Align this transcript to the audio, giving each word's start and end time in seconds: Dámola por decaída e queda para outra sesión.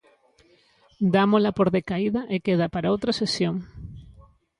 Dámola 1.15 1.49
por 1.57 1.67
decaída 1.77 2.21
e 2.35 2.37
queda 2.45 2.67
para 2.73 2.91
outra 2.93 3.17
sesión. 3.21 3.55